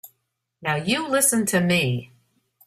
[0.63, 2.11] Now you listen to me.